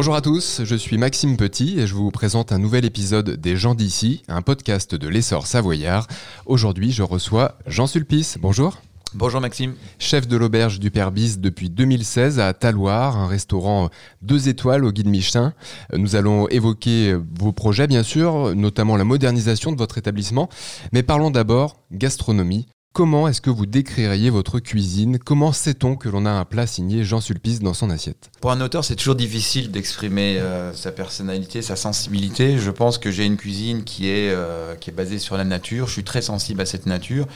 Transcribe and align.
Bonjour 0.00 0.16
à 0.16 0.22
tous, 0.22 0.62
je 0.64 0.76
suis 0.76 0.96
Maxime 0.96 1.36
Petit 1.36 1.78
et 1.78 1.86
je 1.86 1.92
vous 1.94 2.10
présente 2.10 2.52
un 2.52 2.58
nouvel 2.58 2.86
épisode 2.86 3.36
des 3.36 3.58
gens 3.58 3.74
d'ici, 3.74 4.22
un 4.28 4.40
podcast 4.40 4.94
de 4.94 5.06
l'essor 5.06 5.46
savoyard. 5.46 6.06
Aujourd'hui, 6.46 6.90
je 6.90 7.02
reçois 7.02 7.58
Jean 7.66 7.86
Sulpice. 7.86 8.38
Bonjour. 8.40 8.78
Bonjour 9.12 9.42
Maxime. 9.42 9.74
Chef 9.98 10.26
de 10.26 10.38
l'auberge 10.38 10.80
du 10.80 10.90
Père 10.90 11.12
Bis 11.12 11.38
depuis 11.38 11.68
2016 11.68 12.40
à 12.40 12.54
Taloir, 12.54 13.18
un 13.18 13.26
restaurant 13.26 13.90
deux 14.22 14.48
étoiles 14.48 14.86
au 14.86 14.90
guide 14.90 15.06
Michelin. 15.06 15.52
Nous 15.92 16.16
allons 16.16 16.48
évoquer 16.48 17.14
vos 17.38 17.52
projets 17.52 17.86
bien 17.86 18.02
sûr, 18.02 18.56
notamment 18.56 18.96
la 18.96 19.04
modernisation 19.04 19.70
de 19.70 19.76
votre 19.76 19.98
établissement, 19.98 20.48
mais 20.92 21.02
parlons 21.02 21.30
d'abord 21.30 21.76
gastronomie. 21.92 22.68
Comment 22.92 23.28
est-ce 23.28 23.40
que 23.40 23.50
vous 23.50 23.66
décririez 23.66 24.30
votre 24.30 24.58
cuisine? 24.58 25.20
Comment 25.20 25.52
sait-on 25.52 25.94
que 25.94 26.08
l'on 26.08 26.26
a 26.26 26.30
un 26.30 26.44
plat 26.44 26.66
signé 26.66 27.04
Jean 27.04 27.20
Sulpice 27.20 27.60
dans 27.60 27.72
son 27.72 27.88
assiette? 27.88 28.32
Pour 28.40 28.50
un 28.50 28.60
auteur, 28.60 28.84
c'est 28.84 28.96
toujours 28.96 29.14
difficile 29.14 29.70
d'exprimer 29.70 30.38
euh, 30.40 30.74
sa 30.74 30.90
personnalité, 30.90 31.62
sa 31.62 31.76
sensibilité. 31.76 32.58
Je 32.58 32.70
pense 32.72 32.98
que 32.98 33.12
j'ai 33.12 33.24
une 33.24 33.36
cuisine 33.36 33.84
qui 33.84 34.08
est, 34.08 34.32
euh, 34.32 34.74
qui 34.74 34.90
est 34.90 34.92
basée 34.92 35.20
sur 35.20 35.36
la 35.36 35.44
nature. 35.44 35.86
Je 35.86 35.92
suis 35.92 36.02
très 36.02 36.20
sensible 36.20 36.62
à 36.62 36.66
cette 36.66 36.86
nature. 36.86 37.28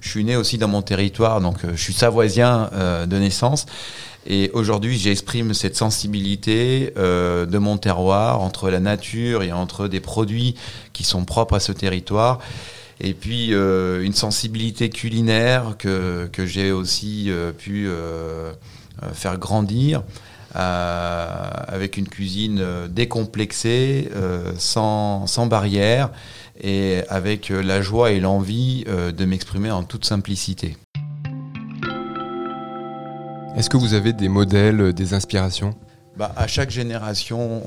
Je 0.00 0.08
suis 0.08 0.22
né 0.22 0.36
aussi 0.36 0.58
dans 0.58 0.68
mon 0.68 0.80
territoire, 0.80 1.40
donc 1.40 1.64
euh, 1.64 1.72
je 1.74 1.82
suis 1.82 1.92
savoisien 1.92 2.70
de 2.70 3.16
naissance. 3.18 3.66
Et 4.28 4.52
aujourd'hui, 4.52 4.96
j'exprime 4.96 5.54
cette 5.54 5.76
sensibilité 5.76 6.92
de 6.96 7.58
mon 7.58 7.78
terroir 7.78 8.42
entre 8.42 8.70
la 8.70 8.78
nature 8.78 9.42
et 9.42 9.50
entre 9.50 9.88
des 9.88 10.00
produits 10.00 10.54
qui 10.92 11.02
sont 11.02 11.24
propres 11.24 11.54
à 11.54 11.60
ce 11.60 11.72
territoire 11.72 12.38
et 13.00 13.14
puis 13.14 13.54
euh, 13.54 14.02
une 14.02 14.12
sensibilité 14.12 14.90
culinaire 14.90 15.76
que, 15.78 16.28
que 16.32 16.44
j'ai 16.46 16.70
aussi 16.70 17.30
euh, 17.30 17.52
pu 17.52 17.86
euh, 17.88 18.52
faire 19.12 19.38
grandir 19.38 20.02
avec 20.52 21.96
une 21.96 22.08
cuisine 22.08 22.88
décomplexée, 22.88 24.10
sans, 24.58 25.28
sans 25.28 25.46
barrière 25.46 26.10
et 26.60 27.02
avec 27.08 27.50
la 27.50 27.82
joie 27.82 28.10
et 28.10 28.18
l'envie 28.18 28.84
de 28.84 29.24
m'exprimer 29.24 29.70
en 29.70 29.84
toute 29.84 30.04
simplicité. 30.04 30.76
Est-ce 33.56 33.70
que 33.70 33.76
vous 33.76 33.94
avez 33.94 34.12
des 34.12 34.28
modèles, 34.28 34.92
des 34.92 35.14
inspirations? 35.14 35.76
Bah, 36.16 36.32
à 36.36 36.46
chaque 36.46 36.70
génération, 36.70 37.62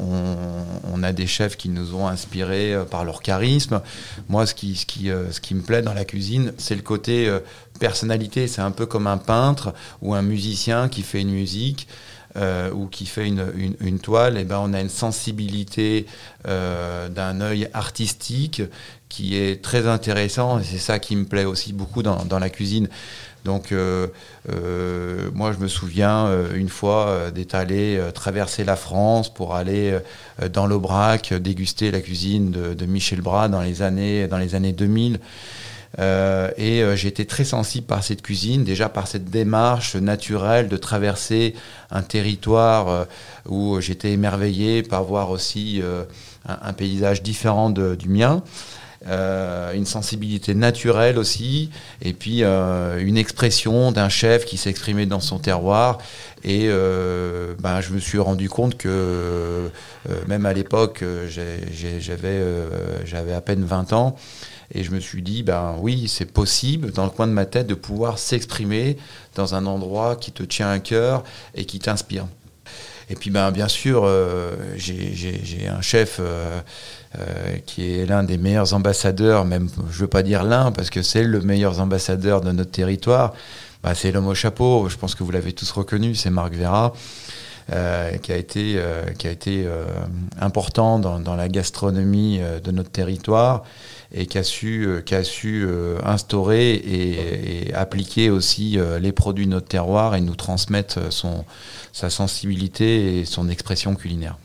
on, 0.92 1.02
a 1.02 1.12
des 1.12 1.28
chefs 1.28 1.58
qui 1.58 1.70
nous 1.70 1.96
ont 1.96 2.08
inspirés 2.08 2.74
euh, 2.74 2.84
par 2.86 3.04
leur 3.04 3.22
charisme. 3.22 3.82
Moi, 4.30 4.44
euh, 4.44 5.32
ce 5.32 5.42
qui 5.42 5.56
me 5.56 5.62
plaît 5.62 5.82
dans 5.82 5.94
la 5.94 6.06
cuisine, 6.06 6.54
c'est 6.58 6.76
le 6.76 6.82
côté 6.82 7.28
euh, 7.28 7.40
personnalité. 7.80 8.48
C'est 8.48 8.62
un 8.62 8.72
peu 8.72 8.86
comme 8.86 9.08
un 9.08 9.18
peintre 9.18 9.74
ou 10.02 10.14
un 10.14 10.22
musicien 10.22 10.88
qui 10.88 11.02
fait 11.04 11.22
une 11.22 11.32
musique. 11.32 11.88
ou 12.74 12.88
qui 12.88 13.06
fait 13.06 13.28
une, 13.28 14.00
toile, 14.00 14.38
et 14.38 14.42
eh 14.42 14.44
ben 14.44 14.60
on 14.60 14.74
a 14.74 14.82
une 14.82 14.90
sensibilité 14.90 16.08
d'un 16.44 17.42
œil 17.42 17.70
artistique 17.76 18.64
qui 19.08 19.36
est 19.38 19.62
très 19.62 19.86
intéressant 19.88 20.60
c'est 20.64 20.80
ça 20.80 20.98
qui 20.98 21.16
me 21.16 21.26
plaît 21.26 21.46
aussi 21.46 21.74
beaucoup 21.74 22.02
dans 22.02 22.40
la 22.40 22.50
cuisine. 22.50 22.90
Donc 23.44 23.72
euh, 23.72 24.08
euh, 24.52 25.30
moi 25.34 25.52
je 25.52 25.60
me 25.60 25.68
souviens 25.68 26.28
euh, 26.28 26.56
une 26.56 26.70
fois 26.70 27.32
d'être 27.34 27.56
allé 27.56 28.00
traverser 28.14 28.64
la 28.64 28.76
France 28.76 29.34
pour 29.34 29.56
aller 29.56 29.98
dans 30.54 30.66
l'Aubrac 30.66 31.34
déguster 31.34 31.92
la 31.92 32.00
cuisine 32.00 32.52
de, 32.52 32.86
Michel 32.86 33.22
Bras 33.22 33.50
dans 33.50 33.62
les 33.62 33.82
années, 33.82 34.28
dans 34.28 34.38
les 34.38 34.56
années 34.56 34.74
2000. 34.74 35.20
et 36.58 36.80
été 36.80 37.26
très 37.26 37.44
sensible 37.44 37.86
par 37.86 38.04
cette 38.04 38.22
cuisine, 38.22 38.64
déjà 38.64 38.90
par 38.90 39.08
cette 39.08 39.26
démarche 39.26 39.96
naturelle 39.96 40.68
de 40.68 40.78
traverser 40.78 41.56
un 41.92 42.02
territoire 42.02 43.08
où 43.48 43.80
j'étais 43.80 44.12
émerveillé 44.12 44.84
par 44.84 45.04
voir 45.04 45.30
aussi 45.30 45.82
un, 46.48 46.74
paysage 46.74 47.22
différent 47.22 47.70
du 47.70 48.10
mien. 48.10 48.44
Euh, 49.08 49.74
une 49.74 49.86
sensibilité 49.86 50.56
naturelle 50.56 51.18
aussi, 51.18 51.70
et 52.02 52.14
puis 52.14 52.44
euh, 52.44 53.04
une 53.04 53.18
expression 53.18 53.92
d'un 53.92 54.08
chef 54.08 54.46
qui 54.46 54.56
s'exprimait 54.56 55.06
dans 55.06 55.20
son 55.20 55.40
terroir. 55.40 55.98
Et 56.46 56.68
euh, 56.68 57.54
ben, 57.60 57.82
je 57.82 57.92
me 57.92 58.00
suis 58.00 58.20
rendu 58.20 58.50
compte 58.50 58.78
que 58.78 59.70
même 60.28 60.46
à 60.46 60.54
l'époque, 60.54 61.04
j'avais 61.28 63.34
à 63.34 63.42
peine 63.42 63.66
20 63.66 63.94
ans. 63.94 64.16
Et 64.76 64.84
je 64.84 64.92
me 64.92 65.00
suis 65.00 65.22
dit, 65.22 65.44
ben 65.44 65.76
oui, 65.80 66.08
c'est 66.08 66.32
possible 66.32 66.92
dans 66.92 67.04
le 67.04 67.12
coin 67.12 67.28
de 67.28 67.34
ma 67.34 67.46
tête 67.46 67.68
de 67.68 67.76
pouvoir 67.76 68.18
s'exprimer 68.18 68.98
dans 69.36 69.54
un 69.54 69.66
endroit 69.66 70.16
qui 70.16 70.32
te 70.32 70.44
tient 70.44 70.70
à 70.70 70.80
cœur 70.80 71.24
et 71.54 71.66
qui 71.66 71.80
t'inspire. 71.80 72.26
Et 73.10 73.16
puis 73.16 73.30
ben, 73.30 73.52
bien 73.52 73.68
sûr, 73.68 74.10
j'ai 74.78 75.68
un 75.68 75.82
chef 75.82 76.20
euh, 77.20 77.58
qui 77.68 77.94
est 77.94 78.08
l'un 78.08 78.24
des 78.24 78.40
meilleurs 78.40 78.74
ambassadeurs, 78.74 79.46
même 79.46 79.70
je 79.92 79.98
ne 79.98 80.02
veux 80.02 80.08
pas 80.08 80.24
dire 80.24 80.44
l'un, 80.44 80.72
parce 80.72 80.90
que 80.90 81.04
c'est 81.04 81.24
le 81.24 81.42
meilleur 81.42 81.80
ambassadeur 81.80 82.42
de 82.42 82.52
notre 82.52 82.72
territoire, 82.72 83.34
bah, 83.84 83.94
c'est 83.94 84.12
l'homme 84.12 84.26
au 84.26 84.34
chapeau, 84.34 84.90
je 84.90 84.98
pense 84.98 85.14
que 85.14 85.24
vous 85.24 85.30
l'avez 85.30 85.54
tous 85.54 85.70
reconnu, 85.70 86.16
c'est 86.16 86.32
Marc 86.32 86.56
Vera. 86.56 86.92
Euh, 87.72 88.18
qui 88.18 88.34
a 88.34 88.36
été, 88.36 88.74
euh, 88.76 89.06
qui 89.18 89.28
a 89.28 89.32
été 89.32 89.66
important 90.40 91.00
dans, 91.00 91.20
dans, 91.20 91.36
la 91.36 91.48
gastronomie 91.48 92.42
de 92.64 92.72
notre 92.72 92.92
territoire 92.92 93.64
et 94.12 94.26
qui 94.26 94.38
a 94.38 94.44
su, 94.44 95.02
qui 95.06 95.16
a 95.16 95.24
su 95.24 95.66
instaurer 96.04 96.74
et, 96.74 97.68
et, 97.68 97.74
appliquer 97.74 98.30
aussi 98.30 98.78
les 99.00 99.12
produits 99.12 99.46
de 99.46 99.52
notre 99.52 99.68
terroir 99.68 100.16
et 100.16 100.22
nous 100.22 100.36
transmettre 100.36 101.12
son, 101.12 101.46
sa 101.94 102.10
sensibilité 102.10 103.20
et 103.20 103.26
son 103.26 103.48
expression 103.50 103.96
culinaire. 103.96 104.38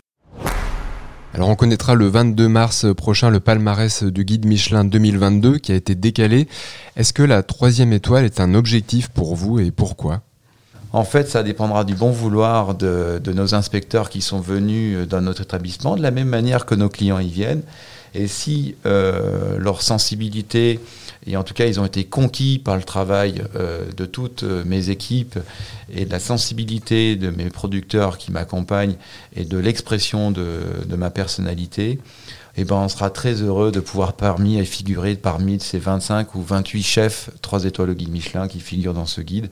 Alors 1.35 1.49
on 1.49 1.57
connaîtra 1.57 1.95
le 1.95 2.07
22 2.07 2.49
mars 2.49 2.87
prochain 2.97 3.31
le 3.31 3.41
palmarès 3.41 4.03
du 4.03 4.25
guide 4.25 4.47
Michelin 4.47 4.85
2022 4.85 5.59
qui 5.59 5.73
a 5.73 5.75
été 5.75 5.95
décalé. 5.95 6.49
Est-ce 6.97 7.13
que 7.13 7.23
la 7.23 7.43
troisième 7.43 7.93
étoile 7.93 8.25
est 8.25 8.41
un 8.41 8.55
objectif 8.55 9.09
pour 9.09 9.37
vous 9.37 9.59
et 9.59 9.71
pourquoi? 9.71 10.23
En 10.93 11.05
fait, 11.05 11.29
ça 11.29 11.43
dépendra 11.43 11.85
du 11.85 11.95
bon 11.95 12.11
vouloir 12.11 12.75
de, 12.75 13.21
nos 13.33 13.55
inspecteurs 13.55 14.09
qui 14.09 14.23
sont 14.23 14.41
venus 14.41 15.07
dans 15.07 15.21
notre 15.21 15.43
établissement, 15.43 15.97
de 15.97 16.03
la 16.03 16.11
même 16.11 16.29
manière 16.29 16.67
que 16.67 16.75
nos 16.75 16.89
clients 16.89 17.19
y 17.19 17.29
viennent. 17.29 17.63
Et 18.15 18.27
si 18.27 18.75
euh, 18.87 19.59
leur 19.59 19.83
sensibilité 19.83 20.81
et 21.27 21.37
en 21.37 21.45
tout 21.45 21.53
cas, 21.53 21.67
ils 21.67 21.79
ont 21.79 21.85
été 21.85 22.05
conquis 22.05 22.59
par 22.59 22.77
le 22.77 22.83
travail 22.83 23.43
euh, 23.55 23.85
de 23.97 24.07
toutes 24.07 24.45
euh, 24.45 24.63
mes 24.65 24.89
équipes 24.89 25.39
et 25.93 26.07
de 26.07 26.11
la 26.11 26.21
sensibilité 26.21 27.17
de 27.17 27.31
mes 27.31 27.51
producteurs 27.51 28.17
qui 28.17 28.33
m'accompagnent 28.33 28.97
et 29.37 29.45
de 29.45 29.59
l'expression 29.59 30.31
de, 30.31 30.61
ma 30.97 31.11
personnalité. 31.11 31.99
Eh 32.61 32.65
ben, 32.65 32.75
on 32.75 32.89
sera 32.89 33.09
très 33.09 33.35
heureux 33.35 33.71
de 33.71 33.79
pouvoir 33.79 34.15
parmi 34.15 34.59
et 34.59 34.65
figurer 34.65 35.15
parmi 35.15 35.61
ces 35.61 35.79
25 35.79 36.35
ou 36.35 36.43
28 36.43 36.83
chefs 36.83 37.31
3 37.41 37.67
étoiles 37.67 37.91
au 37.91 37.95
guide 37.95 38.11
Michelin 38.11 38.49
qui 38.49 38.59
figurent 38.59 38.95
dans 38.95 39.07
ce 39.07 39.21
guide. 39.21 39.49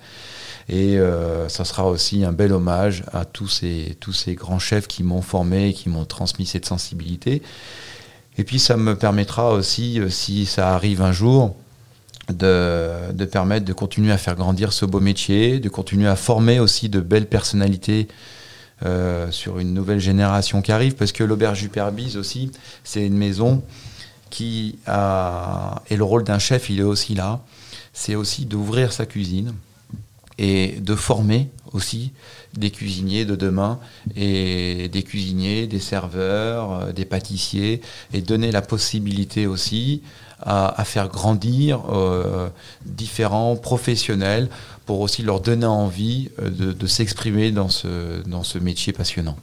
Et 0.69 0.99
euh, 0.99 1.49
ça 1.49 1.65
sera 1.65 1.87
aussi 1.87 2.25
un 2.25 2.33
bel 2.33 2.53
hommage 2.53 3.05
à 3.13 3.25
tous 3.25 3.47
ces, 3.47 3.97
grands 4.35 4.59
chefs 4.59 4.89
qui 4.89 5.05
m'ont 5.05 5.23
formé 5.23 5.69
et 5.69 5.73
qui 5.73 5.89
m'ont 5.89 6.05
transmis 6.05 6.47
cette 6.47 6.67
sensibilité. 6.67 7.43
Et 8.39 8.43
puis 8.43 8.59
ça 8.59 8.77
me 8.77 8.97
permettra 8.97 9.53
aussi, 9.53 10.01
si 10.09 10.45
ça 10.45 10.75
arrive 10.75 11.01
un 11.01 11.13
jour, 11.13 11.55
de, 12.29 13.25
permettre 13.31 13.65
de 13.65 13.73
continuer 13.73 14.11
à 14.11 14.19
faire 14.19 14.35
grandir 14.35 14.73
ce 14.73 14.85
beau 14.85 14.99
métier, 14.99 15.61
de 15.61 15.69
continuer 15.69 16.09
à 16.09 16.17
former 16.17 16.59
aussi 16.59 16.89
de 16.89 16.99
belles 16.99 17.29
personnalités 17.29 18.09
euh, 18.85 19.31
sur 19.31 19.59
une 19.59 19.73
nouvelle 19.73 20.01
génération 20.01 20.61
qui 20.61 20.71
arrive, 20.71 20.95
parce 20.95 21.13
que 21.13 21.25
l'Auberge 21.25 21.61
du 21.61 21.71
aussi, 22.19 22.51
c'est 22.85 23.07
une 23.07 23.17
maison 23.17 23.63
qui 24.31 24.79
a... 24.87 25.83
Et 25.89 25.97
le 25.97 26.05
rôle 26.05 26.25
d'un 26.25 26.39
chef, 26.39 26.69
il 26.69 26.81
est 26.81 26.85
aussi 26.85 27.15
là, 27.15 27.41
c'est 27.93 28.15
aussi 28.15 28.45
d'ouvrir 28.45 28.93
sa 28.93 29.07
cuisine 29.07 29.55
et 30.39 30.77
de 30.81 30.95
former 30.95 31.49
aussi 31.73 32.13
des 32.55 32.71
cuisiniers 32.71 33.25
de 33.25 33.37
demain 33.37 33.79
et 34.15 34.89
des 34.89 35.03
cuisiniers, 35.03 35.67
des 35.67 35.81
serveurs, 35.81 36.73
euh, 36.73 36.93
des 36.93 37.05
pâtissiers, 37.05 37.81
et 38.13 38.21
donner 38.21 38.53
la 38.53 38.63
possibilité 38.63 39.47
aussi 39.47 40.03
à, 40.43 40.85
faire 40.85 41.09
grandir 41.09 41.81
euh, 41.91 42.49
différents 42.85 43.57
professionnels 43.57 44.51
pour 44.87 45.01
aussi 45.01 45.23
leur 45.23 45.41
donner 45.41 45.67
envie 45.67 46.31
euh, 46.41 46.73
de, 46.73 46.87
s'exprimer 46.87 47.51
dans 47.51 47.69
ce, 47.69 48.23
dans 48.27 48.43
ce 48.43 48.59
métier 48.59 48.93
passionnant. 48.93 49.37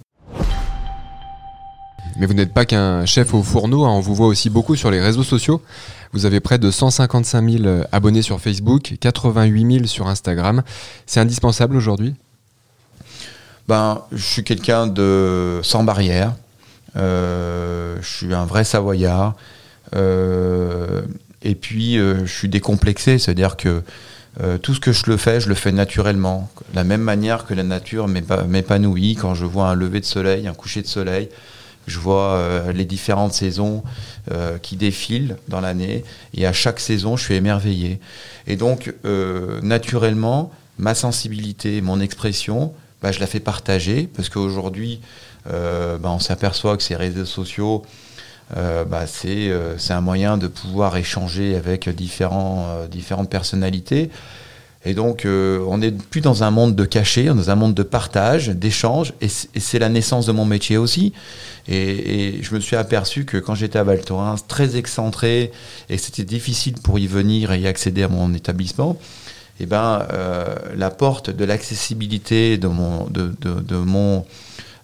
Mais 2.17 2.25
vous 2.25 2.33
n'êtes 2.33 2.53
pas 2.53 2.65
qu'un 2.65 3.05
chef 3.05 3.33
au 3.33 3.43
fourneau, 3.43 3.85
hein. 3.85 3.89
on 3.89 3.99
vous 3.99 4.15
voit 4.15 4.27
aussi 4.27 4.49
beaucoup 4.49 4.75
sur 4.75 4.91
les 4.91 5.01
réseaux 5.01 5.23
sociaux. 5.23 5.61
Vous 6.13 6.25
avez 6.25 6.39
près 6.39 6.59
de 6.59 6.69
155 6.69 7.49
000 7.49 7.83
abonnés 7.91 8.21
sur 8.21 8.39
Facebook, 8.39 8.93
88 8.99 9.73
000 9.75 9.85
sur 9.87 10.07
Instagram. 10.07 10.63
C'est 11.07 11.19
indispensable 11.19 11.75
aujourd'hui? 11.75 12.13
Ben, 13.67 14.01
Je 14.11 14.23
suis 14.23 14.43
quelqu'un 14.43 14.87
de 14.87 15.59
sans 15.63 15.83
barrière. 15.83 16.33
Euh, 16.95 17.97
je 18.01 18.07
suis 18.07 18.33
un 18.33 18.45
vrai 18.45 18.63
Savoyard. 18.63 19.35
Euh, 19.95 21.01
et 21.41 21.55
puis, 21.55 21.97
euh, 21.97 22.25
je 22.25 22.33
suis 22.33 22.49
décomplexé, 22.49 23.17
c'est-à-dire 23.19 23.57
que 23.57 23.83
euh, 24.41 24.57
tout 24.57 24.73
ce 24.73 24.79
que 24.79 24.91
je 24.91 25.03
le 25.07 25.17
fais, 25.17 25.39
je 25.39 25.47
le 25.47 25.55
fais 25.55 25.71
naturellement. 25.71 26.49
De 26.71 26.75
la 26.75 26.83
même 26.83 27.01
manière 27.01 27.45
que 27.45 27.53
la 27.53 27.63
nature 27.63 28.07
m'épanouit 28.07 29.15
quand 29.15 29.35
je 29.35 29.45
vois 29.45 29.69
un 29.69 29.75
lever 29.75 29.99
de 29.99 30.05
soleil, 30.05 30.47
un 30.47 30.53
coucher 30.53 30.81
de 30.81 30.87
soleil, 30.87 31.29
je 31.85 31.99
vois 31.99 32.33
euh, 32.33 32.71
les 32.71 32.85
différentes 32.85 33.33
saisons 33.33 33.83
euh, 34.31 34.57
qui 34.57 34.75
défilent 34.75 35.37
dans 35.49 35.61
l'année 35.61 36.03
et 36.33 36.47
à 36.47 36.53
chaque 36.53 36.79
saison, 36.79 37.15
je 37.15 37.25
suis 37.25 37.35
émerveillé. 37.35 37.99
Et 38.47 38.55
donc, 38.55 38.93
naturellement, 39.61 40.51
ma 40.79 40.95
sensibilité, 40.95 41.81
mon 41.81 41.99
expression, 41.99 42.73
bah, 43.01 43.11
je 43.11 43.19
la 43.19 43.27
fais 43.27 43.39
partager 43.39 44.09
parce 44.15 44.29
qu'aujourd'hui, 44.29 44.99
bah, 45.45 45.99
on 46.05 46.19
s'aperçoit 46.19 46.75
que 46.77 46.83
ces 46.83 46.95
réseaux 46.95 47.25
sociaux, 47.25 47.83
bah, 48.51 49.05
c'est 49.07 49.51
un 49.89 50.01
moyen 50.01 50.37
de 50.37 50.47
pouvoir 50.47 50.95
échanger 50.97 51.55
avec 51.55 51.89
différents, 51.89 52.85
différentes 52.89 53.29
personnalités. 53.29 54.09
Et 54.85 54.93
donc, 54.93 55.25
euh, 55.25 55.63
on 55.67 55.77
n'est 55.77 55.91
plus 55.91 56.19
dans 56.19 56.43
un 56.43 56.51
monde 56.51 56.75
de 56.75 56.83
cachet, 56.83 57.29
on 57.29 57.33
est 57.33 57.37
dans 57.37 57.49
un 57.51 57.55
monde 57.55 57.73
de 57.73 57.83
partage, 57.83 58.49
d'échange, 58.49 59.13
et 59.21 59.29
c'est 59.29 59.79
la 59.79 59.87
naissance 59.87 60.25
de 60.25 60.33
mon 60.33 60.43
métier 60.43 60.75
aussi. 60.77 61.13
Et, 61.69 62.39
je 62.41 62.53
me 62.53 62.59
suis 62.59 62.75
aperçu 62.75 63.23
que 63.23 63.37
quand 63.37 63.55
j'étais 63.55 63.79
à 63.79 63.83
Val 63.83 64.01
Thorens, 64.01 64.45
très 64.47 64.75
excentré, 64.75 65.51
et 65.89 65.97
c'était 65.97 66.25
difficile 66.25 66.73
pour 66.83 66.99
y 66.99 67.07
venir 67.07 67.53
et 67.53 67.59
y 67.59 67.67
accéder 67.67 68.03
à 68.03 68.09
mon 68.09 68.33
établissement, 68.33 68.97
eh 69.61 69.65
ben, 69.65 70.05
euh, 70.11 70.53
la 70.75 70.89
porte 70.89 71.29
de 71.29 71.45
l'accessibilité 71.45 72.57
de, 72.57 72.67
mon 72.67 74.25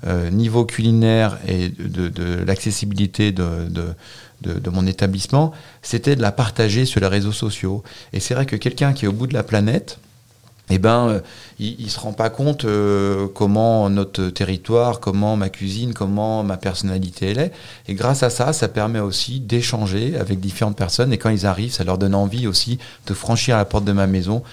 euh, 0.08 0.30
niveau 0.30 0.66
culinaire 0.66 1.38
et 1.48 1.70
de, 1.70 2.44
l'accessibilité 2.46 3.32
de, 3.32 3.68
de, 4.42 4.70
mon 4.70 4.88
établissement, 4.88 5.52
c'était 5.82 6.16
de 6.16 6.22
la 6.22 6.32
partager 6.32 6.86
sur 6.86 7.02
les 7.02 7.08
réseaux 7.08 7.32
sociaux. 7.32 7.84
Et 8.14 8.20
c'est 8.20 8.34
vrai 8.34 8.46
que 8.46 8.56
quelqu'un 8.56 8.94
qui 8.94 9.06
est 9.06 9.08
au 9.08 9.14
bout 9.14 9.28
de 9.28 9.34
la 9.34 9.44
planète, 9.44 10.00
eh 10.70 10.78
ben, 10.78 11.08
euh, 11.10 11.20
il 11.60 11.90
se 11.90 12.00
rend 12.00 12.14
pas 12.14 12.30
compte 12.30 12.64
euh, 12.64 13.28
comment 13.34 13.90
notre 13.90 14.30
territoire, 14.30 15.00
comment 15.00 15.36
ma 15.36 15.50
cuisine, 15.50 15.94
comment 15.94 16.44
ma 16.44 16.58
personnalité 16.58 17.32
elle 17.32 17.40
est. 17.40 17.52
Et 17.88 17.96
grâce 17.96 18.22
à 18.22 18.30
ça, 18.30 18.54
ça 18.54 18.68
permet 18.68 19.00
aussi 19.00 19.40
d'échanger 19.40 20.16
avec 20.18 20.40
différentes 20.40 20.78
personnes. 20.78 21.12
Et 21.12 21.18
quand 21.18 21.30
ils 21.30 21.46
arrivent, 21.46 21.74
ça 21.74 21.84
leur 21.84 21.98
donne 21.98 22.16
envie 22.16 22.46
aussi 22.46 22.78
de 23.08 23.14
franchir 23.14 23.58
la 23.58 23.66
porte 23.66 23.86
de 23.86 23.94
ma 23.94 24.06
maison 24.06 24.44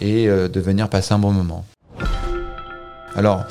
et 0.00 0.28
euh, 0.28 0.48
de 0.48 0.60
venir 0.60 0.88
passer 0.88 1.12
un 1.12 1.18
bon 1.18 1.32
moment. 1.32 1.64
Alors, 3.18 3.44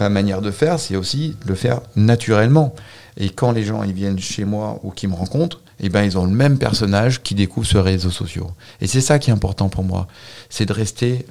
ma 0.00 0.08
manière 0.08 0.40
de 0.40 0.50
faire, 0.50 0.80
c'est 0.80 0.96
aussi 0.96 1.36
de 1.44 1.48
le 1.48 1.54
faire 1.54 1.80
naturellement. 1.96 2.74
Et 3.18 3.28
quand 3.28 3.52
les 3.52 3.62
gens 3.62 3.82
ils 3.82 3.92
viennent 3.92 4.18
chez 4.18 4.46
moi 4.46 4.80
ou 4.82 4.90
qui 4.90 5.06
me 5.06 5.14
rencontrent, 5.14 5.60
eh 5.80 5.90
ben, 5.90 6.02
ils 6.02 6.16
ont 6.16 6.24
le 6.24 6.32
même 6.32 6.58
personnage 6.58 7.22
qui 7.22 7.34
découvre 7.34 7.66
sur 7.66 7.82
les 7.82 7.92
réseaux 7.92 8.10
sociaux. 8.10 8.50
Et 8.80 8.86
c'est 8.86 9.02
ça 9.02 9.18
qui 9.18 9.28
est 9.28 9.34
important 9.34 9.68
pour 9.68 9.84
moi. 9.84 10.06
C'est 10.48 10.64
de 10.64 10.72
rester 10.72 11.26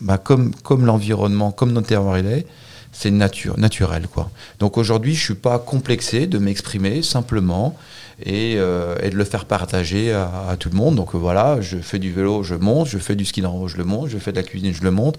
bah, 0.00 0.18
comme, 0.18 0.52
l'environnement, 0.84 1.52
comme 1.52 1.72
notre 1.72 1.86
terroir 1.86 2.16
est, 2.16 2.46
c'est 2.90 3.12
nature, 3.12 3.58
naturel. 3.58 4.08
Quoi. 4.12 4.28
Donc 4.58 4.76
aujourd'hui, 4.76 5.14
je 5.14 5.20
ne 5.20 5.24
suis 5.24 5.34
pas 5.34 5.60
complexé 5.60 6.26
de 6.26 6.38
m'exprimer 6.38 7.02
simplement 7.02 7.76
et, 8.24 8.54
euh, 8.56 8.96
de 8.96 9.16
le 9.16 9.24
faire 9.24 9.44
partager 9.44 10.12
à, 10.12 10.56
tout 10.58 10.68
le 10.68 10.76
monde. 10.76 10.96
Donc 10.96 11.14
voilà, 11.14 11.60
je 11.60 11.78
fais 11.78 12.00
du 12.00 12.12
vélo, 12.12 12.42
je 12.42 12.56
monte, 12.56 12.88
je 12.88 12.98
fais 12.98 13.14
du 13.14 13.24
ski 13.24 13.40
d'en 13.40 13.68
je 13.68 13.76
le 13.76 13.84
monte, 13.84 14.08
je 14.08 14.18
fais 14.18 14.32
de 14.32 14.36
la 14.36 14.42
cuisine, 14.42 14.72
je 14.72 14.82
le 14.82 14.90
monte. 14.90 15.18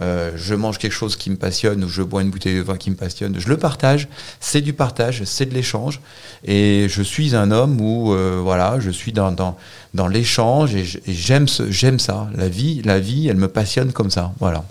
Euh, 0.00 0.32
je 0.36 0.54
mange 0.54 0.78
quelque 0.78 0.92
chose 0.92 1.16
qui 1.16 1.30
me 1.30 1.36
passionne 1.36 1.84
ou 1.84 1.88
je 1.88 2.02
bois 2.02 2.22
une 2.22 2.30
bouteille 2.30 2.56
de 2.56 2.62
vin 2.62 2.76
qui 2.76 2.90
me 2.90 2.96
passionne, 2.96 3.38
je 3.38 3.48
le 3.48 3.56
partage. 3.56 4.08
C'est 4.40 4.60
du 4.60 4.72
partage, 4.72 5.24
c'est 5.24 5.46
de 5.46 5.54
l'échange. 5.54 6.00
Et 6.44 6.86
je 6.88 7.02
suis 7.02 7.36
un 7.36 7.50
homme 7.50 7.80
où, 7.80 8.12
euh, 8.12 8.40
voilà, 8.42 8.80
je 8.80 8.90
suis 8.90 9.12
dans, 9.12 9.56
l'échange 10.08 10.74
et 10.74 10.84
j'aime 11.06 11.98
ça. 11.98 12.28
La 12.34 12.48
vie, 12.48 12.82
la 12.82 12.98
vie, 12.98 13.28
elle 13.28 13.36
me 13.36 13.48
passionne 13.48 13.92
comme 13.92 14.10
ça. 14.10 14.32
Voilà. 14.40 14.64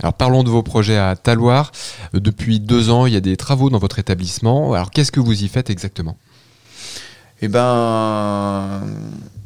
Alors 0.00 0.12
parlons 0.12 0.42
de 0.42 0.50
vos 0.50 0.62
projets 0.62 0.98
à 0.98 1.16
Taloir. 1.16 1.72
Depuis 2.12 2.60
deux 2.60 2.90
ans, 2.90 3.06
il 3.06 3.14
y 3.14 3.16
a 3.16 3.20
des 3.20 3.36
travaux 3.36 3.70
dans 3.70 3.78
votre 3.78 3.98
établissement. 3.98 4.74
Alors 4.74 4.90
qu'est-ce 4.90 5.12
que 5.12 5.20
vous 5.20 5.42
y 5.42 5.48
faites 5.48 5.70
exactement? 5.70 6.16
Eh 7.42 7.48
ben, 7.48 8.80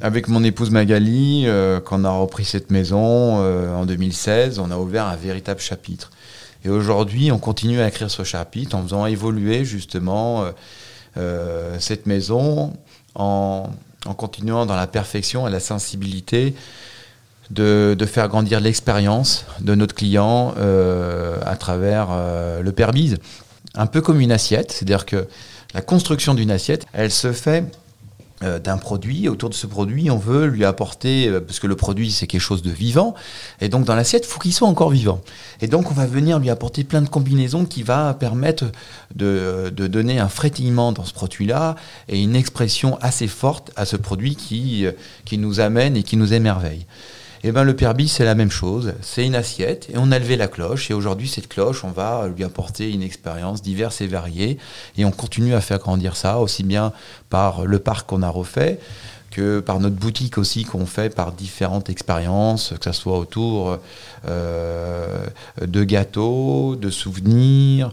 avec 0.00 0.28
mon 0.28 0.44
épouse 0.44 0.70
Magali, 0.70 1.42
euh, 1.46 1.80
quand 1.80 2.00
on 2.00 2.04
a 2.04 2.10
repris 2.10 2.44
cette 2.44 2.70
maison 2.70 3.42
euh, 3.42 3.74
en 3.74 3.84
2016, 3.84 4.60
on 4.60 4.70
a 4.70 4.76
ouvert 4.76 5.06
un 5.06 5.16
véritable 5.16 5.60
chapitre. 5.60 6.10
Et 6.64 6.68
aujourd'hui, 6.68 7.32
on 7.32 7.38
continue 7.38 7.80
à 7.80 7.88
écrire 7.88 8.10
ce 8.10 8.22
chapitre 8.22 8.76
en 8.76 8.82
faisant 8.82 9.06
évoluer 9.06 9.64
justement 9.64 10.44
euh, 11.16 11.76
cette 11.80 12.06
maison, 12.06 12.74
en, 13.16 13.70
continuant 14.16 14.66
dans 14.66 14.76
la 14.76 14.86
perfection 14.86 15.48
et 15.48 15.50
la 15.50 15.60
sensibilité 15.60 16.54
de, 17.50 17.96
de 17.98 18.06
faire 18.06 18.28
grandir 18.28 18.60
l'expérience 18.60 19.46
de 19.60 19.74
notre 19.74 19.94
client 19.94 20.54
à 21.44 21.56
travers 21.56 22.08
le 22.62 22.72
Perbise. 22.72 23.18
Un 23.74 23.86
peu 23.86 24.00
comme 24.00 24.20
une 24.20 24.32
assiette, 24.32 24.72
c'est-à-dire 24.72 25.06
que 25.06 25.26
la 25.74 25.82
construction 25.82 26.34
d'une 26.34 26.50
assiette, 26.50 26.86
elle 26.92 27.10
se 27.10 27.32
fait 27.32 27.64
euh, 28.42 28.58
d'un 28.58 28.78
produit. 28.78 29.28
Autour 29.28 29.50
de 29.50 29.54
ce 29.54 29.66
produit, 29.66 30.10
on 30.10 30.16
veut 30.16 30.46
lui 30.46 30.64
apporter, 30.64 31.28
euh, 31.28 31.40
parce 31.40 31.60
que 31.60 31.66
le 31.66 31.76
produit 31.76 32.10
c'est 32.10 32.26
quelque 32.26 32.40
chose 32.40 32.62
de 32.62 32.70
vivant, 32.70 33.14
et 33.60 33.68
donc 33.68 33.84
dans 33.84 33.94
l'assiette, 33.94 34.24
il 34.24 34.30
faut 34.30 34.40
qu'il 34.40 34.54
soit 34.54 34.66
encore 34.66 34.88
vivant. 34.88 35.20
Et 35.60 35.66
donc 35.66 35.90
on 35.90 35.94
va 35.94 36.06
venir 36.06 36.38
lui 36.38 36.48
apporter 36.48 36.82
plein 36.82 37.02
de 37.02 37.08
combinaisons 37.10 37.66
qui 37.66 37.82
va 37.82 38.14
permettre 38.14 38.64
de, 39.14 39.68
donner 39.68 40.18
un 40.18 40.30
frétillement 40.30 40.92
dans 40.92 41.04
ce 41.04 41.12
produit-là 41.12 41.76
et 42.08 42.22
une 42.22 42.34
expression 42.34 42.96
assez 43.02 43.28
forte 43.28 43.72
à 43.76 43.84
ce 43.84 43.96
produit 43.96 44.36
qui, 44.36 44.86
euh, 44.86 44.92
qui 45.26 45.36
nous 45.36 45.60
amène 45.60 45.94
et 45.94 46.02
qui 46.02 46.16
nous 46.16 46.32
émerveille. 46.32 46.86
Et 47.42 47.48
eh 47.48 47.52
ben 47.52 47.64
le 47.64 47.74
Perbi, 47.74 48.06
c'est 48.06 48.26
la 48.26 48.34
même 48.34 48.50
chose. 48.50 48.92
C'est 49.00 49.24
une 49.24 49.34
assiette 49.34 49.88
et 49.88 49.96
on 49.96 50.12
a 50.12 50.18
levé 50.18 50.36
la 50.36 50.46
cloche. 50.46 50.90
Et 50.90 50.94
aujourd'hui, 50.94 51.26
cette 51.26 51.48
cloche, 51.48 51.84
on 51.84 51.90
va 51.90 52.28
lui 52.28 52.44
apporter 52.44 52.92
une 52.92 53.02
expérience 53.02 53.62
diverse 53.62 54.02
et 54.02 54.06
variée. 54.06 54.58
Et 54.98 55.06
on 55.06 55.10
continue 55.10 55.54
à 55.54 55.62
faire 55.62 55.78
grandir 55.78 56.16
ça, 56.16 56.38
aussi 56.38 56.64
bien 56.64 56.92
par 57.30 57.64
le 57.64 57.78
parc 57.78 58.10
qu'on 58.10 58.22
a 58.22 58.28
refait 58.28 58.78
que 59.30 59.60
par 59.60 59.80
notre 59.80 59.96
boutique 59.96 60.36
aussi 60.36 60.64
qu'on 60.64 60.84
fait 60.84 61.14
par 61.14 61.32
différentes 61.32 61.88
expériences, 61.88 62.74
que 62.78 62.92
ce 62.92 62.92
soit 62.92 63.16
autour 63.16 63.78
euh, 64.26 65.24
de 65.64 65.84
gâteaux, 65.84 66.76
de 66.76 66.90
souvenirs, 66.90 67.92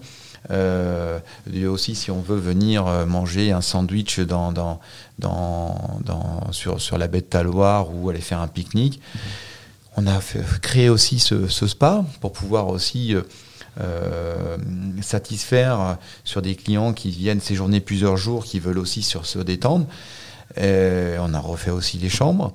euh, 0.51 1.19
aussi 1.67 1.95
si 1.95 2.11
on 2.11 2.21
veut 2.21 2.37
venir 2.37 2.87
euh, 2.87 3.05
manger 3.05 3.51
un 3.51 3.61
sandwich 3.61 4.19
dans, 4.19 4.51
dans, 4.51 4.79
dans, 5.19 6.51
sur, 6.51 6.79
sur 6.79 6.97
la 6.97 7.07
baie 7.07 7.21
de 7.21 7.25
Taloir 7.25 7.93
ou 7.93 8.09
aller 8.09 8.21
faire 8.21 8.39
un 8.39 8.47
pique-nique. 8.47 9.01
On 9.97 10.05
a 10.07 10.19
créé 10.61 10.89
aussi 10.89 11.19
ce, 11.19 11.47
spa 11.47 12.05
pour 12.21 12.31
pouvoir 12.31 12.67
aussi 12.67 13.15
euh, 13.81 14.57
satisfaire 15.01 15.97
sur 16.23 16.43
des 16.43 16.55
clients 16.55 16.93
qui 16.93 17.09
viennent 17.09 17.41
séjourner 17.41 17.79
plusieurs 17.79 18.15
jours, 18.15 18.45
qui 18.45 18.59
veulent 18.59 18.77
aussi 18.77 19.01
sur, 19.01 19.25
se 19.25 19.39
détendre. 19.39 19.87
on 20.55 21.33
a 21.33 21.39
refait 21.39 21.71
aussi 21.71 21.97
les 21.97 22.09
chambres. 22.09 22.53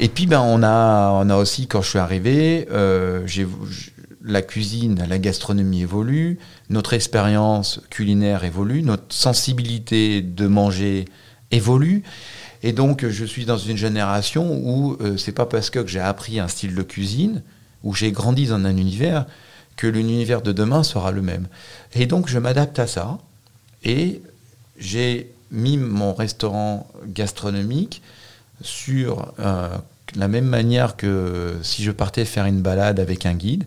Et 0.00 0.08
puis 0.08 0.26
ben, 0.26 0.40
on, 0.40 0.64
a, 0.64 1.12
on 1.12 1.30
a 1.30 1.36
aussi, 1.36 1.68
quand 1.68 1.80
je 1.80 1.90
suis 1.90 1.98
arrivé, 2.00 2.66
j'ai 3.26 3.46
la 4.26 4.42
cuisine, 4.42 5.06
la 5.08 5.18
gastronomie 5.18 5.82
évolue, 5.82 6.38
notre 6.70 6.94
expérience 6.94 7.80
culinaire 7.90 8.44
évolue, 8.44 8.82
notre 8.82 9.04
sensibilité 9.08 10.22
de 10.22 10.46
manger 10.46 11.04
évolue. 11.50 12.02
Et 12.62 12.72
donc, 12.72 13.06
je 13.06 13.24
suis 13.24 13.44
dans 13.44 13.58
une 13.58 13.76
génération 13.76 14.52
où 14.52 14.96
euh, 15.00 15.16
c'est 15.16 15.32
pas 15.32 15.46
parce 15.46 15.70
que 15.70 15.86
j'ai 15.86 16.00
appris 16.00 16.40
un 16.40 16.48
style 16.48 16.74
de 16.74 16.82
cuisine, 16.82 17.42
où 17.84 17.94
j'ai 17.94 18.10
grandi 18.10 18.46
dans 18.46 18.56
un 18.56 18.76
univers, 18.76 19.26
que 19.76 19.86
l'univers 19.86 20.42
de 20.42 20.52
demain 20.52 20.82
sera 20.82 21.12
le 21.12 21.22
même. 21.22 21.46
Et 21.94 22.06
donc, 22.06 22.28
je 22.28 22.38
m'adapte 22.38 22.78
à 22.78 22.86
ça. 22.86 23.18
Et 23.84 24.22
j'ai 24.78 25.30
mis 25.50 25.76
mon 25.76 26.14
restaurant 26.14 26.88
gastronomique 27.06 28.02
sur 28.62 29.32
euh, 29.38 29.68
la 30.16 30.28
même 30.28 30.46
manière 30.46 30.96
que 30.96 31.56
si 31.62 31.84
je 31.84 31.90
partais 31.90 32.24
faire 32.24 32.46
une 32.46 32.62
balade 32.62 33.00
avec 33.00 33.26
un 33.26 33.34
guide. 33.34 33.64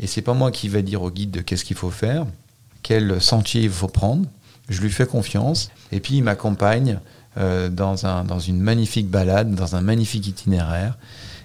Et 0.00 0.06
c'est 0.06 0.22
pas 0.22 0.32
moi 0.32 0.50
qui 0.50 0.68
vais 0.68 0.82
dire 0.82 1.02
au 1.02 1.10
guide 1.10 1.30
de 1.30 1.40
qu'est-ce 1.40 1.64
qu'il 1.64 1.76
faut 1.76 1.90
faire, 1.90 2.26
quel 2.82 3.20
sentier 3.20 3.62
il 3.62 3.70
faut 3.70 3.86
prendre. 3.86 4.26
Je 4.70 4.80
lui 4.80 4.90
fais 4.90 5.06
confiance. 5.06 5.70
Et 5.92 6.00
puis 6.00 6.16
il 6.16 6.24
m'accompagne 6.24 6.98
euh, 7.36 7.68
dans, 7.68 8.06
un, 8.06 8.24
dans 8.24 8.38
une 8.38 8.60
magnifique 8.60 9.08
balade, 9.08 9.54
dans 9.54 9.76
un 9.76 9.82
magnifique 9.82 10.26
itinéraire. 10.26 10.96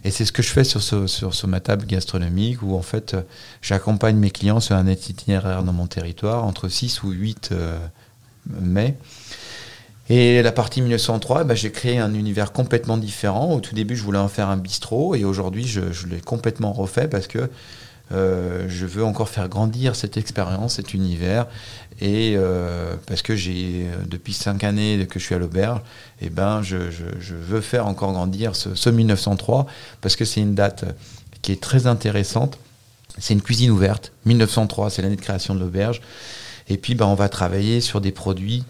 Et 0.05 0.11
c'est 0.11 0.23
ce 0.23 0.31
que 0.31 0.41
je 0.41 0.49
fais 0.49 0.63
sur, 0.63 0.81
sur, 0.81 1.47
ma 1.47 1.59
table 1.59 1.85
gastronomique 1.85 2.61
où 2.61 2.75
en 2.75 2.81
fait 2.81 3.17
j'accompagne 3.61 4.15
mes 4.15 4.29
clients 4.29 4.59
sur 4.59 4.75
un 4.75 4.87
itinéraire 4.87 5.63
dans 5.63 5.73
mon 5.73 5.87
territoire 5.87 6.45
entre 6.45 6.69
6 6.69 7.03
ou 7.03 7.09
8 7.09 7.49
euh, 7.51 7.77
mai. 8.61 8.95
Et 10.07 10.43
la 10.43 10.51
partie 10.51 10.81
1903, 10.81 11.43
bah, 11.43 11.55
j'ai 11.55 11.71
créé 11.71 11.97
un 11.97 12.13
univers 12.13 12.51
complètement 12.53 12.97
différent. 12.97 13.51
Au 13.51 13.59
tout 13.59 13.73
début, 13.73 13.95
je 13.97 14.03
voulais 14.03 14.19
en 14.19 14.27
faire 14.27 14.49
un 14.49 14.57
bistrot 14.57 15.15
et 15.15 15.25
aujourd'hui, 15.25 15.67
je, 15.67 15.91
je 15.91 16.07
l'ai 16.07 16.21
complètement 16.21 16.71
refait 16.71 17.07
parce 17.07 17.25
que 17.25 17.49
je 18.11 18.85
veux 18.85 19.03
encore 19.03 19.29
faire 19.29 19.49
grandir 19.49 19.95
cette 19.95 20.17
expérience, 20.17 20.75
cet 20.75 20.93
univers. 20.93 21.47
Et 22.01 22.37
parce 23.07 23.21
que 23.21 23.35
j'ai 23.35 23.87
depuis 24.07 24.33
cinq 24.33 24.63
années 24.63 25.07
que 25.09 25.19
je 25.19 25.25
suis 25.25 25.35
à 25.35 25.39
l'auberge, 25.39 25.79
et 26.21 26.25
eh 26.25 26.29
ben 26.29 26.61
je, 26.61 26.77
veux 27.31 27.61
faire 27.61 27.87
encore 27.87 28.11
grandir 28.13 28.55
ce, 28.55 28.75
ce 28.75 28.89
1903 28.89 29.65
parce 30.01 30.15
que 30.15 30.25
c'est 30.25 30.41
une 30.41 30.55
date 30.55 30.85
qui 31.41 31.51
est 31.51 31.61
très 31.61 31.85
intéressante. 31.85 32.57
C'est 33.19 33.35
une 33.35 33.41
cuisine 33.41 33.69
ouverte. 33.69 34.11
1903, 34.25 34.89
c'est 34.89 35.03
l'année 35.03 35.15
de 35.15 35.21
création 35.21 35.53
de 35.53 35.59
l'auberge. 35.59 36.01
Et 36.67 36.77
puis, 36.77 36.95
ben, 36.95 37.05
on 37.05 37.13
va 37.13 37.29
travailler 37.29 37.81
sur 37.81 38.01
des 38.01 38.11
produits 38.11 38.63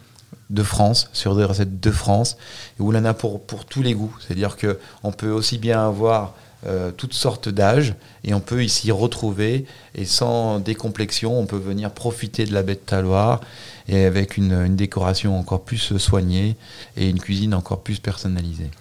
de 0.50 0.62
France, 0.62 1.10
sur 1.14 1.36
des 1.36 1.46
recettes 1.46 1.80
de 1.80 1.92
France, 1.92 2.38
où 2.80 2.92
on 2.94 2.96
en 2.98 3.06
a 3.06 3.14
pour, 3.14 3.42
pour 3.42 3.66
tous 3.66 3.82
les 3.82 3.94
goûts. 3.94 4.16
C'est-à-dire 4.20 4.58
qu'on 4.58 5.12
peut 5.12 5.32
aussi 5.32 5.58
bien 5.58 5.88
avoir 5.88 6.36
euh, 6.66 6.92
toutes 6.92 7.14
sortes 7.14 7.50
d'âges, 7.50 7.96
et 8.24 8.34
on 8.34 8.40
peut 8.40 8.64
ici 8.64 8.92
retrouver, 8.92 9.66
et 9.94 10.06
sans 10.06 10.60
décomplexion, 10.60 11.40
on 11.40 11.46
peut 11.46 11.58
venir 11.58 11.92
profiter 11.92 12.46
de 12.46 12.54
la 12.54 12.64
baie 12.64 12.76
de 12.76 12.80
Taloir, 12.80 13.42
et 13.88 14.06
avec 14.06 14.38
une, 14.38 14.54
une 14.54 14.76
décoration 14.76 15.38
encore 15.38 15.64
plus 15.64 15.98
soignée, 15.98 16.56
et 16.98 17.10
une 17.10 17.20
cuisine 17.20 17.54
encore 17.54 17.82
plus 17.82 18.00
personnalisée. 18.00 18.72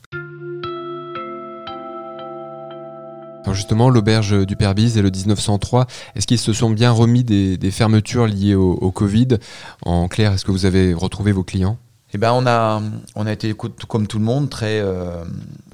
justement, 3.55 3.89
l'auberge 3.89 4.47
du 4.47 4.57
Père 4.57 4.75
Bise 4.75 4.99
et 4.99 5.03
le 5.03 5.11
1903, 5.11 5.87
est-ce 6.17 6.27
qu'ils 6.27 6.39
se 6.39 6.53
sont 6.53 6.71
bien 6.71 6.91
remis 6.91 7.25
des, 7.25 7.71
fermetures 7.71 8.27
liées 8.27 8.55
au, 8.55 8.91
Covid? 8.91 9.39
En 9.83 10.09
clair, 10.09 10.33
est-ce 10.33 10.45
que 10.45 10.51
vous 10.51 10.67
avez 10.67 10.93
retrouvé 10.93 11.33
vos 11.33 11.45
clients? 11.45 11.79
Eh 12.15 12.19
ben, 12.19 12.33
on 12.33 12.47
a, 12.47 12.81
on 13.15 13.27
a 13.27 13.33
été, 13.33 13.55
comme 13.55 14.07
tout 14.07 14.19
le 14.19 14.25
monde, 14.25 14.49
très, 14.49 14.81
euh, 14.81 15.25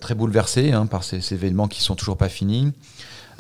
très 0.01 0.15
bouleversé 0.15 0.73
hein, 0.73 0.87
par 0.87 1.05
ces, 1.05 1.35
événements 1.35 1.69
qui 1.69 1.83
sont 1.83 1.95
toujours 1.95 2.17
pas 2.17 2.29
finis. 2.29 2.73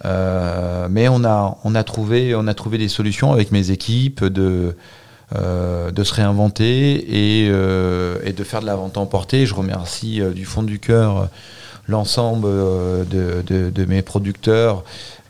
Euh, 0.04 0.88
mais 0.90 1.08
on 1.08 1.24
a, 1.24 1.58
on, 1.64 1.74
a 1.74 1.84
trouvé, 1.84 2.34
on 2.34 2.46
a 2.46 2.54
trouvé 2.54 2.78
des 2.78 2.88
solutions 2.88 3.32
avec 3.32 3.52
mes 3.52 3.70
équipes 3.70 4.24
de, 4.24 4.76
euh, 5.36 5.90
de 5.90 6.04
se 6.04 6.14
réinventer 6.14 6.94
et, 6.96 7.46
et, 7.46 8.32
de 8.32 8.44
faire 8.44 8.60
de 8.60 8.66
la 8.66 8.76
vente 8.76 8.96
emportée. 8.96 9.46
Je 9.46 9.54
remercie 9.54 10.20
du 10.34 10.44
fond 10.44 10.62
du 10.62 10.78
cœur 10.78 11.28
l'ensemble 11.90 12.46
euh, 12.48 13.04
de, 13.04 13.84
mes 13.84 14.00
producteurs 14.00 14.84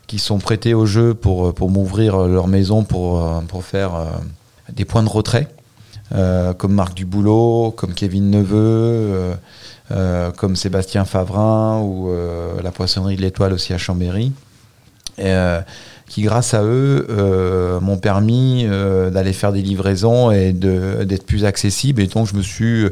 qui 0.07 0.19
sont 0.19 0.37
prêtés 0.37 0.73
au 0.73 0.85
jeu 0.85 1.13
pour, 1.13 1.53
pour 1.53 1.69
m'ouvrir 1.69 2.17
leur 2.19 2.47
maison 2.47 2.83
pour, 2.83 3.23
euh, 3.23 3.41
pour 3.41 3.63
faire 3.65 3.95
euh, 3.95 4.05
des 4.71 4.85
points 4.85 5.03
de 5.03 5.09
retrait, 5.09 5.47
comme 6.57 6.73
Marc 6.73 6.93
Duboulot, 6.93 7.73
comme 7.75 7.93
Kevin 7.93 8.29
Neveu, 8.29 9.33
comme 10.37 10.55
Sébastien 10.55 11.05
Favrin 11.05 11.79
ou 11.81 12.09
la 12.61 12.71
poissonnerie 12.71 13.15
de 13.15 13.21
l'Étoile 13.21 13.53
aussi 13.53 13.73
à 13.73 13.77
Chambéry. 13.77 14.31
qui 15.15 16.21
grâce 16.23 16.53
à 16.53 16.63
eux 16.63 17.07
m'ont 17.81 17.97
permis 17.97 18.67
d'aller 19.11 19.33
faire 19.33 19.51
des 19.51 19.61
livraisons 19.61 20.31
et 20.31 20.53
d'être 20.53 21.25
plus 21.25 21.45
accessible 21.45 22.01
et 22.01 22.07
donc 22.07 22.27
je 22.27 22.35
me 22.35 22.41
suis 22.41 22.87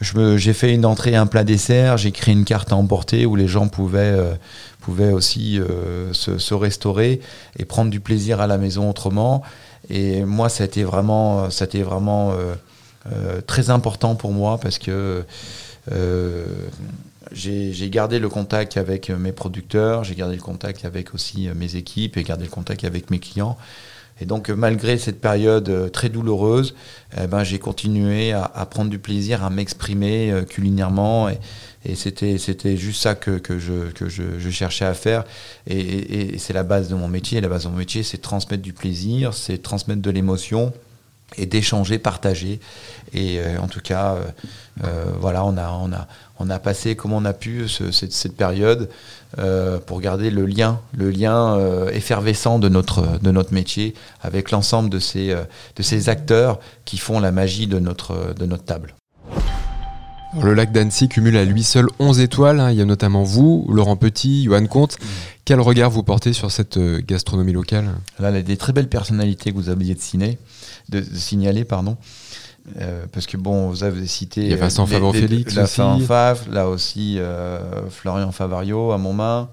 j'ai 0.00 0.52
fait 0.52 0.74
une 0.74 0.84
entrée 0.84 1.16
un 1.16 1.26
plat 1.26 1.44
dessert, 1.44 1.96
j'ai 1.96 2.12
créé 2.12 2.34
une 2.34 2.44
carte 2.44 2.72
à 2.72 2.76
emporter 2.76 3.24
où 3.24 3.34
les 3.34 3.48
gens 3.48 3.68
pouvaient, 3.68 4.00
euh, 4.00 4.34
pouvaient 4.80 5.12
aussi 5.12 5.58
euh, 5.58 6.12
se, 6.12 6.54
restaurer 6.54 7.20
et 7.58 7.64
prendre 7.64 7.90
du 7.90 8.00
plaisir 8.00 8.40
à 8.40 8.46
la 8.46 8.58
maison 8.58 8.90
autrement. 8.90 9.42
Et 9.90 10.24
moi, 10.24 10.48
ça 10.48 10.64
a 10.64 10.66
été 10.66 10.84
vraiment, 10.84 11.50
ça 11.50 11.64
a 11.64 11.66
été 11.66 11.82
vraiment 11.82 12.32
euh, 12.32 13.40
très 13.46 13.70
important 13.70 14.14
pour 14.14 14.32
moi 14.32 14.58
parce 14.58 14.78
que 14.78 15.24
j'ai 17.32 17.90
gardé 17.90 18.18
le 18.18 18.28
contact 18.28 18.76
avec 18.76 19.10
mes 19.10 19.32
producteurs, 19.32 20.04
j'ai 20.04 20.14
gardé 20.14 20.36
le 20.36 20.42
contact 20.42 20.84
avec 20.84 21.14
aussi 21.14 21.48
mes 21.54 21.76
équipes 21.76 22.16
et 22.16 22.24
gardé 22.24 22.44
le 22.44 22.50
contact 22.50 22.84
avec 22.84 23.10
mes 23.10 23.18
clients. 23.18 23.56
Et 24.20 24.24
donc, 24.24 24.48
malgré 24.48 24.96
cette 24.98 25.20
période 25.20 25.68
euh, 25.68 25.88
très 25.88 26.08
douloureuse, 26.08 26.74
eh 27.20 27.26
ben, 27.26 27.44
j'ai 27.44 27.58
continué 27.58 28.32
à, 28.32 28.66
prendre 28.70 28.90
du 28.90 28.98
plaisir, 28.98 29.44
à 29.44 29.50
m'exprimer 29.50 30.32
euh, 30.32 30.42
culinairement. 30.42 31.28
Et, 31.28 31.38
c'était, 31.94 32.76
juste 32.76 33.02
ça 33.02 33.14
que, 33.14 33.38
je, 33.58 33.92
que 33.92 34.08
je, 34.08 34.50
cherchais 34.50 34.84
à 34.84 34.94
faire. 34.94 35.24
Et, 35.68 36.36
c'est 36.38 36.52
la 36.52 36.64
base 36.64 36.88
de 36.88 36.94
mon 36.96 37.08
métier. 37.08 37.40
La 37.40 37.48
base 37.48 37.64
de 37.64 37.68
mon 37.68 37.76
métier, 37.76 38.02
c'est 38.02 38.18
transmettre 38.18 38.62
du 38.62 38.72
plaisir, 38.72 39.34
c'est 39.34 39.58
transmettre 39.58 40.02
de 40.02 40.10
l'émotion 40.10 40.72
et 41.36 41.46
d'échanger, 41.46 41.98
partager. 41.98 42.60
Et 43.12 43.38
euh, 43.40 43.58
en 43.60 43.68
tout 43.68 43.80
cas, 43.80 44.16
voilà, 45.20 45.44
on 45.44 45.56
a, 45.56 45.70
on, 45.70 45.92
a, 45.92 46.06
on 46.38 46.50
a 46.50 46.58
passé 46.58 46.96
comme 46.96 47.12
on 47.12 47.24
a 47.24 47.32
pu 47.32 47.68
cette, 47.68 48.36
période 48.36 48.88
euh, 49.38 49.78
pour 49.78 50.00
garder 50.00 50.30
le 50.30 50.46
lien, 50.46 50.80
le 50.96 51.10
lien 51.10 51.56
euh, 51.56 51.88
effervescent 51.90 52.58
de 52.58 52.68
notre, 52.68 53.18
de 53.20 53.30
notre 53.30 53.54
métier 53.54 53.94
avec 54.22 54.50
l'ensemble 54.50 54.90
de 54.90 54.98
ces, 54.98 55.30
euh, 55.30 55.44
de 55.76 55.82
ces 55.82 56.08
acteurs 56.08 56.58
qui 56.84 56.98
font 56.98 57.20
la 57.20 57.32
magie 57.32 57.66
de 57.66 57.78
notre, 57.78 58.34
de 58.34 58.46
notre 58.46 58.64
table. 58.64 58.94
Le 60.42 60.54
lac 60.54 60.72
d'Annecy 60.72 61.08
cumule 61.08 61.36
à 61.36 61.44
lui 61.44 61.62
seul 61.62 61.86
11 61.98 62.20
étoiles. 62.20 62.60
Hein. 62.60 62.70
Il 62.70 62.78
y 62.78 62.82
a 62.82 62.84
notamment 62.84 63.22
vous, 63.22 63.66
Laurent 63.70 63.96
Petit, 63.96 64.44
Johan 64.44 64.66
Comte. 64.66 64.96
Quel 65.44 65.60
regard 65.60 65.90
vous 65.90 66.02
portez 66.02 66.32
sur 66.32 66.50
cette 66.50 66.78
gastronomie 66.78 67.52
locale? 67.52 67.86
Là, 68.18 68.30
il 68.30 68.36
y 68.36 68.38
a 68.38 68.42
des 68.42 68.56
très 68.56 68.72
belles 68.72 68.88
personnalités 68.88 69.52
que 69.52 69.56
vous 69.56 69.68
aviez 69.68 69.94
de, 69.94 70.36
de, 70.88 71.00
de 71.00 71.16
signaler. 71.16 71.64
Pardon. 71.64 71.96
Euh, 72.80 73.06
parce 73.12 73.26
que 73.26 73.36
bon, 73.36 73.68
vous 73.68 73.84
avez 73.84 74.06
cité. 74.06 74.42
Il 74.42 74.50
y 74.50 74.52
a 74.54 74.56
Vincent 74.56 74.86
Favre 74.86 75.14
Félix 75.14 75.56
aussi. 75.56 75.80
là 76.50 76.68
aussi 76.68 77.18
euh, 77.18 77.88
Florian 77.90 78.32
Favario 78.32 78.90
à 78.92 78.98
Montmain. 78.98 79.48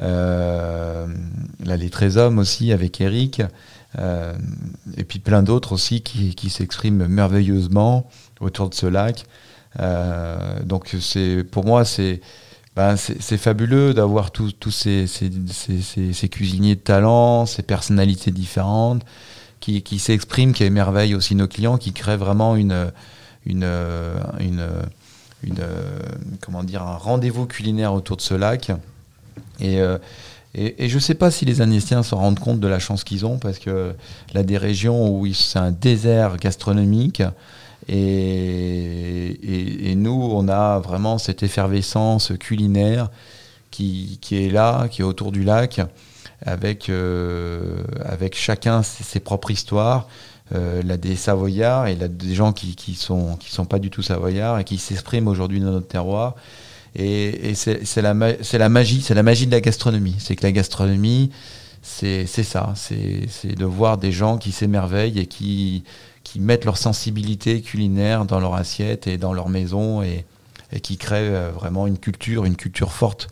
Euh, 0.00 1.06
là, 1.64 1.76
les 1.76 1.90
13 1.90 2.18
hommes 2.18 2.38
aussi 2.38 2.72
avec 2.72 3.00
Eric. 3.00 3.42
Euh, 3.98 4.34
et 4.96 5.04
puis 5.04 5.20
plein 5.20 5.42
d'autres 5.42 5.72
aussi 5.72 6.02
qui, 6.02 6.34
qui 6.34 6.50
s'expriment 6.50 7.06
merveilleusement 7.06 8.08
autour 8.40 8.68
de 8.68 8.74
ce 8.74 8.86
lac. 8.86 9.24
Donc, 9.78 10.94
c'est 11.00 11.44
pour 11.44 11.64
moi, 11.64 11.84
c'est. 11.84 12.20
Ben, 12.76 12.96
c'est 12.96 13.38
fabuleux 13.38 13.94
d'avoir 13.94 14.32
tous 14.32 14.52
ces, 14.72 15.06
ces, 15.06 15.30
ces, 15.52 16.12
ces, 16.12 16.28
cuisiniers 16.28 16.74
de 16.74 16.80
talent, 16.80 17.46
ces 17.46 17.62
personnalités 17.62 18.32
différentes, 18.32 19.02
qui, 19.60 19.82
qui 19.82 20.00
s'exprime, 20.00 20.52
qui 20.52 20.64
émerveille 20.64 21.14
aussi 21.14 21.36
nos 21.36 21.46
clients, 21.46 21.78
qui 21.78 21.92
crée 21.92 22.16
vraiment 22.16 22.56
une, 22.56 22.90
une, 23.46 23.64
une, 24.40 24.66
comment 26.40 26.64
dire, 26.64 26.82
un 26.82 26.96
rendez-vous 26.96 27.46
culinaire 27.46 27.94
autour 27.94 28.16
de 28.16 28.22
ce 28.22 28.34
lac. 28.34 28.72
Et, 29.60 29.80
euh, 29.80 29.98
et, 30.54 30.88
je 30.88 30.94
ne 30.94 31.00
sais 31.00 31.14
pas 31.14 31.30
si 31.30 31.44
les 31.44 31.60
Annéciens 31.60 32.02
se 32.02 32.14
rendent 32.14 32.38
compte 32.38 32.60
de 32.60 32.68
la 32.68 32.78
chance 32.78 33.02
qu'ils 33.02 33.26
ont, 33.26 33.38
parce 33.38 33.58
que 33.58 33.94
là, 34.34 34.42
des 34.42 34.56
régions 34.56 35.10
où 35.10 35.26
c'est 35.32 35.58
un 35.58 35.72
désert 35.72 36.36
gastronomique, 36.36 37.22
et, 37.88 39.94
nous, 39.96 40.28
on 40.32 40.48
a 40.48 40.78
vraiment 40.78 41.18
cette 41.18 41.42
effervescence 41.42 42.32
culinaire 42.38 43.10
qui, 43.70 44.18
est 44.30 44.52
là, 44.52 44.88
qui 44.88 45.02
est 45.02 45.04
autour 45.04 45.32
du 45.32 45.44
lac 45.44 45.80
avec, 46.42 46.88
euh, 46.88 47.82
avec 48.04 48.36
chacun 48.36 48.82
ses, 48.82 49.20
propres 49.20 49.50
histoires. 49.50 50.08
Euh, 50.54 50.82
là, 50.82 50.98
des 50.98 51.16
Savoyards 51.16 51.86
et 51.86 51.96
là, 51.96 52.06
des 52.06 52.34
gens 52.34 52.52
qui, 52.52 52.76
qui 52.76 52.94
sont 52.94 53.36
qui 53.36 53.50
sont 53.50 53.64
pas 53.64 53.78
du 53.78 53.88
tout 53.88 54.02
Savoyards 54.02 54.58
et 54.58 54.64
qui 54.64 54.76
s'expriment 54.76 55.28
aujourd'hui 55.28 55.58
dans 55.58 55.70
notre 55.70 55.88
terroir. 55.88 56.34
Et, 56.94 57.54
c'est 57.54 58.02
la 58.02 58.14
magie, 58.14 59.00
c'est 59.00 59.14
la 59.14 59.22
magie 59.22 59.46
de 59.46 59.52
la 59.52 59.60
gastronomie. 59.60 60.16
C'est 60.18 60.36
que 60.36 60.42
la 60.42 60.52
gastronomie, 60.52 61.30
c'est 61.82 62.26
ça, 62.26 62.72
c'est 62.76 63.56
de 63.56 63.64
voir 63.64 63.98
des 63.98 64.12
gens 64.12 64.38
qui 64.38 64.52
s'émerveillent 64.52 65.18
et 65.18 65.26
qui, 65.26 65.84
qui 66.34 66.40
mettent 66.40 66.64
leur 66.64 66.78
sensibilité 66.78 67.60
culinaire 67.60 68.24
dans 68.24 68.40
leur 68.40 68.56
assiette 68.56 69.06
et 69.06 69.18
dans 69.18 69.32
leur 69.32 69.48
maison 69.48 70.02
et, 70.02 70.24
et 70.72 70.80
qui 70.80 70.96
créent 70.96 71.30
euh, 71.32 71.52
vraiment 71.54 71.86
une 71.86 71.96
culture, 71.96 72.44
une 72.44 72.56
culture 72.56 72.90
forte 72.90 73.28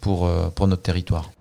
pour, 0.00 0.30
pour 0.54 0.68
notre 0.68 0.82
territoire. 0.82 1.32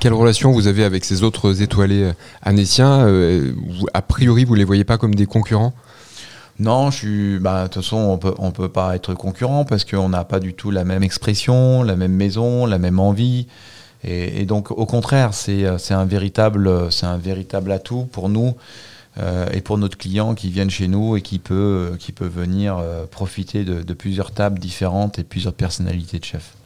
Quelle 0.00 0.14
relation 0.14 0.52
vous 0.52 0.68
avez 0.68 0.84
avec 0.84 1.04
ces 1.04 1.22
autres 1.22 1.60
étoilés 1.60 2.04
euh, 2.04 2.12
anéciens 2.40 3.06
euh, 3.06 3.52
A 3.92 4.00
priori, 4.00 4.46
vous 4.46 4.54
les 4.54 4.64
voyez 4.64 4.84
pas 4.84 4.96
comme 4.96 5.14
des 5.14 5.26
concurrents? 5.26 5.74
Non, 6.58 6.90
je 6.90 6.96
suis. 6.96 7.38
Bah, 7.38 7.64
de 7.64 7.68
toute 7.68 7.82
façon, 7.82 7.98
on 7.98 8.16
peut, 8.16 8.32
on 8.38 8.52
peut 8.52 8.70
pas 8.70 8.96
être 8.96 9.12
concurrent 9.12 9.66
parce 9.66 9.84
qu'on 9.84 10.08
n'a 10.08 10.24
pas 10.24 10.40
du 10.40 10.54
tout 10.54 10.70
la 10.70 10.84
même 10.84 11.02
expression, 11.02 11.82
la 11.82 11.94
même 11.94 12.14
maison, 12.14 12.64
la 12.64 12.78
même 12.78 13.00
envie. 13.00 13.48
Et, 14.02 14.46
donc, 14.46 14.70
au 14.70 14.86
contraire, 14.86 15.34
c'est 15.34 15.66
un 15.66 16.04
véritable, 16.04 16.90
c'est 16.90 17.06
un 17.06 17.18
véritable 17.18 17.70
atout 17.70 18.08
pour 18.10 18.30
nous 18.30 18.54
euh, 19.18 19.46
et 19.52 19.60
pour 19.60 19.78
notre 19.78 19.96
client 19.96 20.34
qui 20.34 20.50
viennent 20.50 20.70
chez 20.70 20.88
nous 20.88 21.16
et 21.16 21.22
qui 21.22 21.38
peut, 21.38 21.96
qui 21.98 22.12
peut 22.12 22.26
venir 22.26 22.82
profiter 23.10 23.64
de, 23.64 23.94
plusieurs 23.94 24.30
tables 24.32 24.58
différentes 24.58 25.18
et 25.18 25.24
plusieurs 25.24 25.54
personnalités 25.54 26.18
de 26.18 26.24
chefs. 26.24 26.56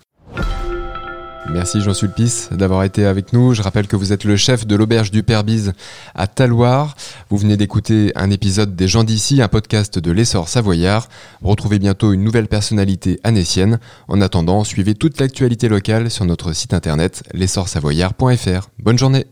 Merci 1.48 1.80
Jean 1.80 1.94
Sulpice 1.94 2.48
d'avoir 2.52 2.84
été 2.84 3.06
avec 3.06 3.32
nous. 3.32 3.54
Je 3.54 3.62
rappelle 3.62 3.88
que 3.88 3.96
vous 3.96 4.12
êtes 4.12 4.24
le 4.24 4.36
chef 4.36 4.66
de 4.66 4.76
l'auberge 4.76 5.10
du 5.10 5.22
Père 5.22 5.42
Bise 5.42 5.72
à 6.14 6.26
Taloir. 6.26 6.94
Vous 7.28 7.38
venez 7.38 7.56
d'écouter 7.56 8.12
un 8.14 8.30
épisode 8.30 8.76
des 8.76 8.86
gens 8.86 9.04
d'ici, 9.04 9.42
un 9.42 9.48
podcast 9.48 9.98
de 9.98 10.12
l'essor 10.12 10.48
savoyard. 10.48 11.08
Retrouvez 11.42 11.78
bientôt 11.78 12.12
une 12.12 12.22
nouvelle 12.22 12.46
personnalité 12.46 13.18
anécienne. 13.24 13.80
En 14.06 14.20
attendant, 14.20 14.62
suivez 14.64 14.94
toute 14.94 15.18
l'actualité 15.18 15.68
locale 15.68 16.10
sur 16.10 16.24
notre 16.24 16.52
site 16.52 16.74
internet 16.74 17.24
l'essorsavoyard.fr. 17.32 18.68
Bonne 18.78 18.98
journée 18.98 19.26